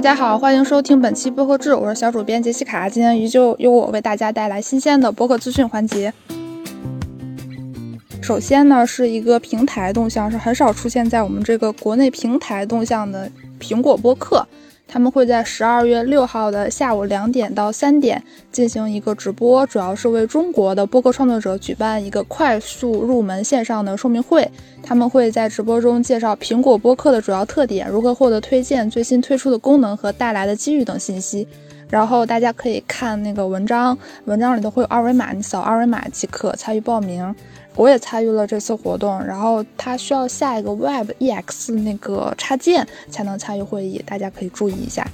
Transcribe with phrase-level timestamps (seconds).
[0.00, 2.88] 大家好，欢迎收听本期播客志，我是小主编杰西卡。
[2.88, 6.10] 今天依旧由我为大家带来新鲜的播客资讯环节。
[8.22, 13.30] 首先呢，是一个平台动向，是很少出现在我们这个国内平台动向的
[13.60, 14.48] 苹果播客。
[14.92, 18.20] 他们会在十二月六号的下午两点到三点
[18.50, 24.50] 进行一个直播，主要是为中国的播客创作者举办一个快速入门线上的说明会。
[24.82, 31.46] 他们会在直播中介绍苹果播客的主要特点、如何获得推荐、最新推出的功能和带来的机遇等信息。
[31.90, 37.34] 然后大家可以看那个文章，文章里头会有二维码，你扫二维码即可参与报名。
[37.76, 45.06] 我也参与了这次活动，然后它需要下一个 Web EX 那个插件才能参与会议，大家可以注意一下。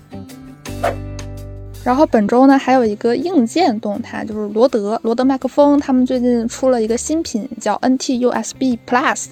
[1.85, 9.27] 然后本周呢，还有一个硬件动态，就是罗德罗德麦克风，他们最近出了一个新品，叫 NT USB Plus。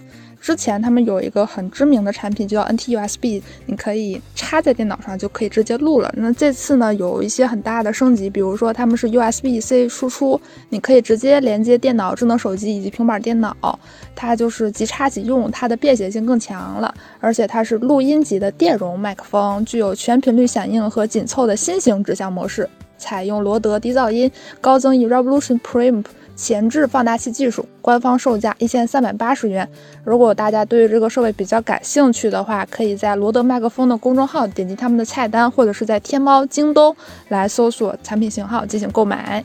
[0.45, 6.15] 之前他们有一个很知名的产品，就叫 NT USB，你可以插在电脑上就可以直接录了。
[6.19, 13.57] 那这次呢，有一些很大的升级，比如说他们是 USB-C 输出，你可以直接连接电脑、智能手机以及平板电脑，
[14.15, 16.95] 它就是即插即用，它的便携性更强了。
[17.21, 26.05] 而且它是录音级的电容麦克风，具有全频率响应和紧凑的新型指向模式，采用罗德低噪音高增益 Revolution Preamp。
[26.37, 29.69] 前置放大器技术，官方售价一千三百八十元。
[30.03, 36.97] 如果大家对这个设备比较感兴趣的话，可以在罗德麦克风的公众号点击他们的菜单，或者是在天猫、京东
[37.29, 39.45] 来搜索产品型号进行购买。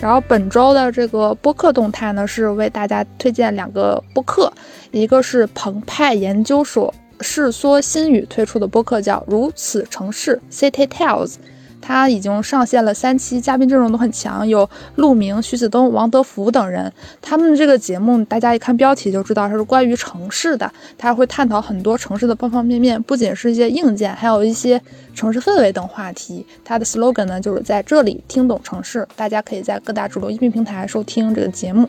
[0.00, 4.52] 然后本周的这个播客动态呢，是为大家推荐两个播客，
[4.90, 11.28] 一个是澎湃研究所世说新语推出的播客，叫《如此城市 City Tales》。
[11.82, 16.90] 他已经上线了三期，嘉宾阵容都很强，有陆明、徐子东、王德福等人。
[17.20, 24.80] 他们这个节目，大家一看标题就知道它是关于城市的，他会探讨很多城市的方方面面，不仅是一些硬件，还有一些
[25.14, 26.46] 城市氛围等话题。
[26.64, 29.06] 他的 slogan 呢，就是在这里听懂城市。
[29.16, 31.88] 大家可以在各大主流音频平台收听这个节目。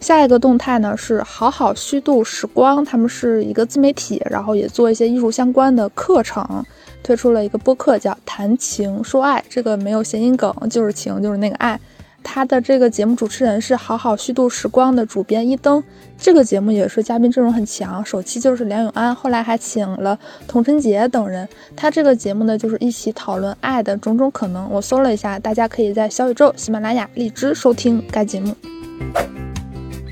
[0.00, 6.64] 下一个动态呢是好好虚度时光，他们是一个自媒体，然后也做一些艺术相关的课程。
[7.02, 11.78] 推出了一个播客叫《谈情说爱》，这个没有谐音梗，就是情，就是那个爱。
[12.22, 15.82] 他的这个节目主持人是好好虚度时光的主编一灯，
[16.18, 21.48] 这个节目也是嘉宾阵容很强，首期就是梁永安，后来还请了童晨杰等人。
[21.76, 24.68] 他这个节目呢，就是一起讨论爱的种种可能。
[24.70, 28.54] 我搜了一下，大家可以在小宇宙、喜马拉雅、荔枝收听该节目。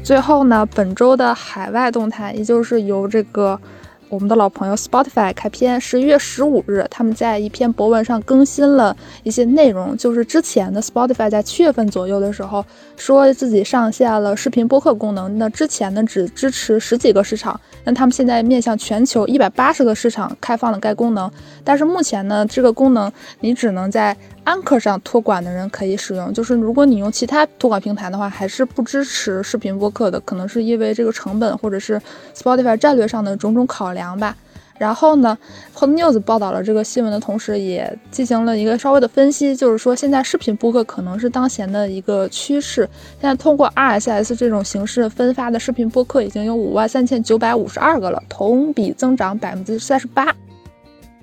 [0.06, 3.60] 最后呢，本周的海外动态，也就是由这个。
[4.08, 9.96] 我们的老朋友 Spotify 开篇，十一月十五日，他们在一篇博文上更新了一些内容。
[9.96, 12.64] 就是之前的 Spotify 在七月份左右的时候，
[12.96, 15.36] 说自己上线了视频播客功能。
[15.38, 17.60] 那之前呢，只支持十几个市场。
[17.82, 21.28] 那他们现在面向全球一百八十个市场开放了该功能。
[21.64, 24.16] 但是目前呢，这个功能你只能在。
[24.46, 32.00] 安克上托管的人可以使用，就是如果你用其他托管平台的话，还是不支持视频播客的，可能是因为这个成本或者是
[32.32, 34.36] Spotify 战略上的种种考量吧。
[34.78, 35.36] 然后呢
[35.74, 42.88] ，Pod News 报道了这个新闻的同时，也进行了一个稍微的分析，就是说现在视频播客可能是当前的一个趋势。
[43.20, 50.32] 现在通过 RSS 这种形式分发的视频播客已经有五万三千九百五十二个了，同比增长百分之三十八。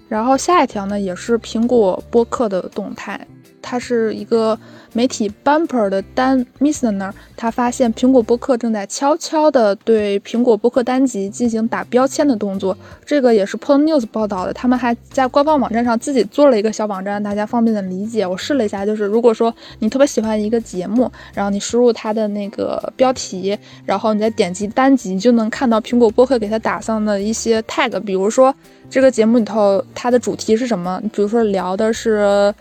[0.07, 3.27] 然后下一条呢，也是苹果播客的动态，
[3.73, 4.55] 它是一个。
[4.95, 12.77] 媒体 Bumper 的丹 Misner，他发现苹果播客正在悄悄地对苹果播客单集进行打标签的动作。
[13.03, 18.23] 这个也是 Ponews 报道的，他们还在官方网站上自己做了一个小网站，大家方便的理解。
[18.23, 28.53] 我试了一下，就是如果说你特别喜欢一个节目，然后你输入它的那个标题，然后你再点击单集，就能看到苹果播客给它打上的一些 tag，比如说
[28.91, 32.53] 这个节目里头它的主题是什么，比如说聊的是。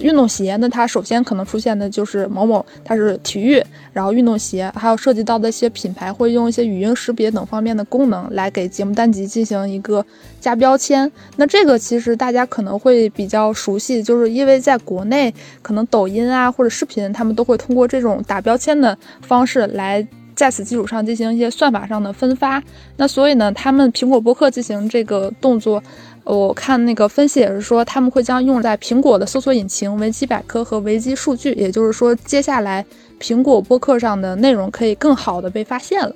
[0.00, 10.04] 运动鞋，那它首先可能出现的就是某某，它是体育，然后运动鞋，还有涉及到的一些品牌会用一些语音识别等方面的功能来给节目单集进行一个
[10.40, 11.10] 加标签。
[11.36, 15.32] 那这个其实大家可能会比较熟悉，就是因为在国内，
[15.62, 20.06] 可能抖音啊或者视频，他们都会通过这种打标签的方式来
[20.38, 22.62] 在此基础上进行一些算法上的分发。
[22.96, 25.82] 那所以呢，他们苹果播客进行这个动作。
[26.22, 32.86] 我看那个分析也是说，他们会将用在苹果的搜索引擎、维基百科和维基数据，也就是说，接下来
[33.18, 36.14] 苹果播客上的内容可以更好的被发现了。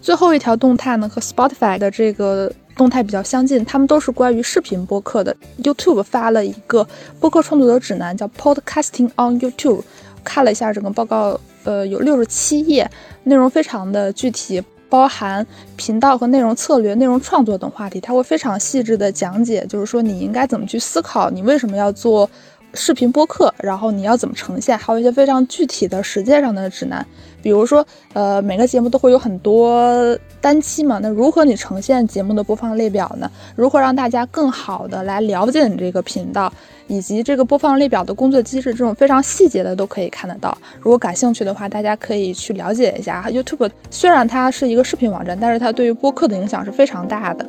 [0.00, 5.36] 最后一条动态呢，和 Spotify 的这个动态比较相近，他们都是关于视频播客的。
[5.62, 6.84] YouTube 发了一个
[7.20, 9.82] 播客创作者指南，叫 Podcasting on YouTube。
[10.28, 12.88] 看了一下整个报告，呃，有六十七页，
[13.24, 14.62] 内容非常的具体。
[14.90, 15.46] 包含
[15.76, 22.28] 频道和内容策略、内容创作等话题，它会非常细致的讲解，就是说你应该怎么去思考，你为什么要做。
[22.74, 27.04] 视频播客，然后你要怎么呈现，还有一些非常具体的实践上的指南，
[27.42, 33.30] 比如说，呃，每个节目都会有很多单期嘛，那如何你呈现节目的播放列表呢？
[33.56, 36.52] 如何让大家更好的来了解你这个频道，
[36.86, 40.56] 以及这个播放列表的工作机制，这种非常细节的都可以看得到。
[40.80, 43.70] 如果感兴趣的话，大家可以去了解一下 YouTube。
[43.90, 47.46] 虽然它是一个视频网站，但是它对于播客的影响是非常大的。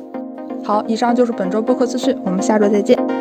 [0.64, 3.19] 好，以上就是本周播客资讯，我们下周再见。